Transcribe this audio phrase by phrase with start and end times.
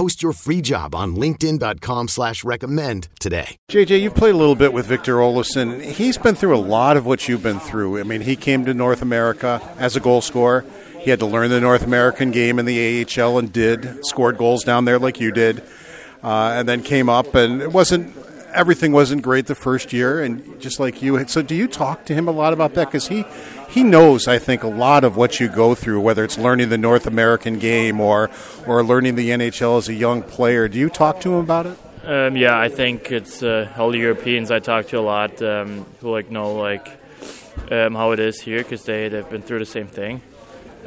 [0.00, 3.58] Post your free job on linkedin.com slash recommend today.
[3.70, 5.82] JJ, you've played a little bit with Victor Olofsson.
[5.82, 8.00] He's been through a lot of what you've been through.
[8.00, 10.64] I mean, he came to North America as a goal scorer.
[11.00, 14.64] He had to learn the North American game in the AHL and did, scored goals
[14.64, 15.62] down there like you did,
[16.22, 18.16] uh, and then came up and it wasn't
[18.54, 21.26] everything wasn't great the first year, and just like you.
[21.26, 22.86] So, do you talk to him a lot about that?
[22.88, 23.24] Because he
[23.68, 26.78] he knows, I think, a lot of what you go through, whether it's learning the
[26.78, 28.30] North American game or
[28.66, 30.68] or learning the NHL as a young player.
[30.68, 31.78] Do you talk to him about it?
[32.04, 35.84] Um, yeah, I think it's uh, all the Europeans I talk to a lot um,
[36.00, 36.88] who like know like
[37.70, 40.22] um, how it is here because they they've been through the same thing.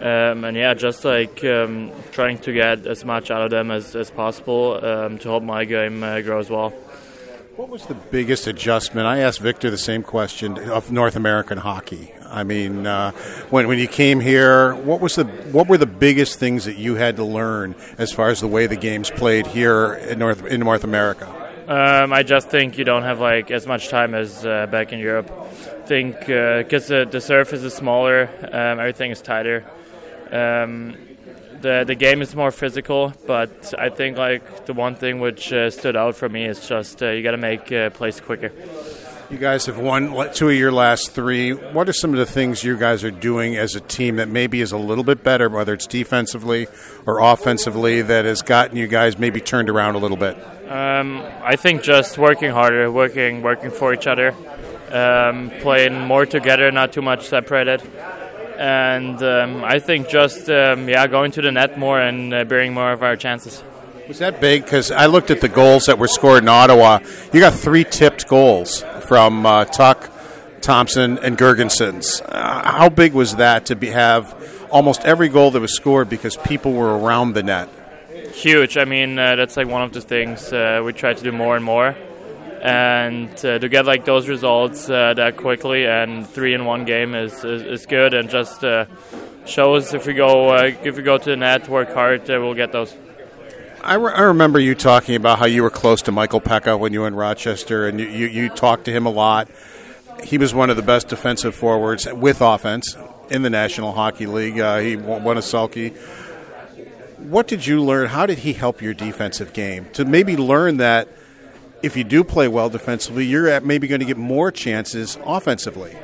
[0.00, 3.94] Um, and yeah, just like um, trying to get as much out of them as,
[3.94, 6.72] as possible um, to help my game uh, grow as well.
[7.56, 9.06] What was the biggest adjustment?
[9.06, 12.14] I asked Victor the same question of North American hockey.
[12.24, 13.10] I mean, uh,
[13.50, 16.94] when when you came here, what was the what were the biggest things that you
[16.94, 20.60] had to learn as far as the way the game's played here in North in
[20.60, 21.28] North America?
[21.68, 24.98] Um, I just think you don't have like as much time as uh, back in
[24.98, 25.30] Europe.
[25.30, 29.66] I think because uh, the, the surface is smaller, um, everything is tighter.
[30.30, 30.96] Um,
[31.62, 35.70] the the game is more physical, but I think like the one thing which uh,
[35.70, 38.52] stood out for me is just uh, you got to make uh, plays quicker.
[39.30, 41.52] You guys have won two of your last three.
[41.52, 44.60] What are some of the things you guys are doing as a team that maybe
[44.60, 46.66] is a little bit better, whether it's defensively
[47.06, 50.36] or offensively, that has gotten you guys maybe turned around a little bit?
[50.70, 54.34] Um, I think just working harder, working working for each other,
[54.90, 57.80] um, playing more together, not too much separated
[58.62, 62.72] and um, I think just um, yeah going to the net more and uh, bearing
[62.72, 63.62] more of our chances.
[64.06, 64.62] Was that big?
[64.64, 67.00] Because I looked at the goals that were scored in Ottawa.
[67.32, 70.08] You got three tipped goals from uh, Tuch,
[70.60, 72.22] Thompson, and Girgensons.
[72.24, 76.36] Uh, how big was that to be, have almost every goal that was scored because
[76.36, 77.68] people were around the net?
[78.32, 78.76] Huge.
[78.76, 81.56] I mean, uh, that's like one of the things uh, we try to do more
[81.56, 81.96] and more
[82.62, 87.14] and uh, to get like those results uh, that quickly and three in one game
[87.14, 88.86] is is, is good and just uh,
[89.44, 92.54] shows if we go uh, if we go to the net work hard uh, we'll
[92.54, 92.96] get those.
[93.82, 96.92] I, re- I remember you talking about how you were close to Michael Peca when
[96.92, 99.48] you were in Rochester and you, you, you talked to him a lot.
[100.22, 102.96] He was one of the best defensive forwards with offense
[103.28, 104.60] in the National Hockey League.
[104.60, 105.98] Uh, he won a Selke
[107.28, 108.08] what did you learn?
[108.08, 109.86] How did he help your defensive game?
[109.92, 111.08] To maybe learn that
[111.82, 115.96] if you do play well defensively, you're maybe going to get more chances offensively.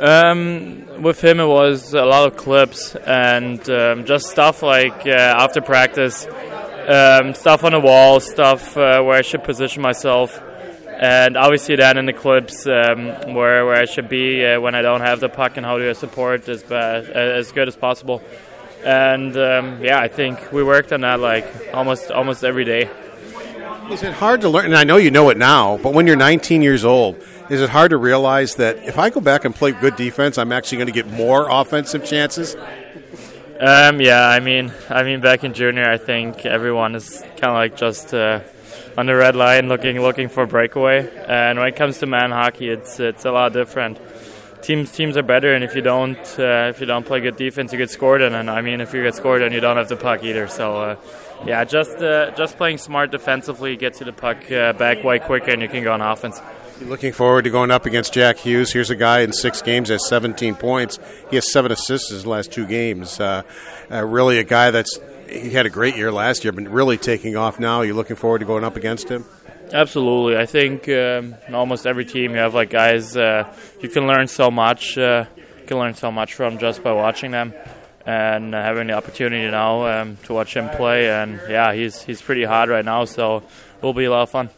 [0.00, 5.10] Um, with him, it was a lot of clips and um, just stuff like uh,
[5.10, 6.24] after practice,
[6.86, 10.40] um, stuff on the wall, stuff uh, where I should position myself,
[10.88, 14.82] and obviously then in the clips um, where where I should be uh, when I
[14.82, 18.22] don't have the puck and how do I support as bad, as good as possible.
[18.84, 22.88] And um, yeah, I think we worked on that like almost almost every day.
[23.90, 24.66] Is it hard to learn?
[24.66, 27.70] And I know you know it now, but when you're 19 years old, is it
[27.70, 30.88] hard to realize that if I go back and play good defense, I'm actually going
[30.88, 32.54] to get more offensive chances?
[33.58, 37.54] Um, yeah, I mean, I mean, back in junior, I think everyone is kind of
[37.54, 38.40] like just uh,
[38.98, 41.08] on the red line, looking looking for a breakaway.
[41.26, 43.98] And when it comes to man hockey, it's it's a lot different.
[44.62, 47.72] Teams teams are better, and if you don't uh, if you don't play good defense,
[47.72, 48.34] you get scored on.
[48.34, 50.48] And I mean, if you get scored on, you don't have the puck either.
[50.48, 50.76] So.
[50.76, 50.96] Uh,
[51.46, 55.50] yeah, just uh, just playing smart defensively gets you the puck uh, back way quicker,
[55.50, 56.40] and you can go on offense.
[56.80, 58.72] Looking forward to going up against Jack Hughes.
[58.72, 60.98] Here's a guy in six games has 17 points.
[61.28, 63.18] He has seven assists in his last two games.
[63.18, 63.42] Uh,
[63.90, 67.36] uh, really, a guy that's he had a great year last year, but really taking
[67.36, 67.82] off now.
[67.82, 69.24] You're looking forward to going up against him.
[69.72, 74.06] Absolutely, I think um, in almost every team you have like guys uh, you can
[74.06, 74.96] learn so much.
[74.96, 77.52] Uh, you can learn so much from just by watching them
[78.06, 81.10] and having the opportunity now um, to watch him play.
[81.10, 84.30] And yeah, he's he's pretty hot right now, so it will be a lot of
[84.30, 84.48] fun.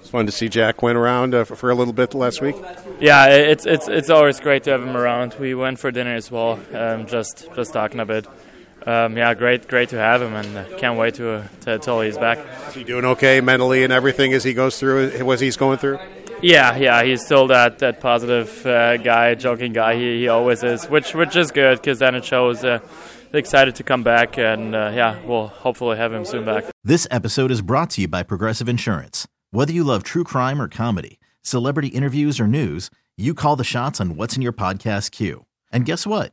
[0.00, 2.56] It's fun to see Jack went around uh, for, for a little bit last week.
[3.00, 5.34] Yeah, it's it's it's always great to have him around.
[5.38, 8.26] We went for dinner as well, um, just just talking a bit.
[8.86, 12.00] Um, yeah, great, great to have him, and uh, can't wait to, uh, to till
[12.02, 12.38] he's back.
[12.68, 15.98] Is he doing okay mentally and everything as he goes through what he's going through?
[16.40, 19.96] Yeah, yeah, he's still that that positive uh, guy, joking guy.
[19.96, 22.64] He, he always is, which which is good because then it shows.
[22.64, 22.78] Uh,
[23.32, 26.64] excited to come back, and uh, yeah, we'll hopefully have him soon back.
[26.84, 29.26] This episode is brought to you by Progressive Insurance.
[29.50, 34.00] Whether you love true crime or comedy, celebrity interviews or news, you call the shots
[34.00, 35.44] on what's in your podcast queue.
[35.72, 36.32] And guess what?